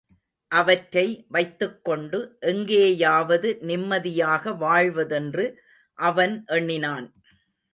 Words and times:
அவற்றை 0.51 1.03
வைத்துக்கொண்டு 1.29 2.19
எங்கேயாவது 2.41 3.49
நிம்மதியாக 3.61 4.53
வாழ்வதென்று 4.59 5.45
அவன் 5.99 6.35
எண்ணினான். 6.49 7.07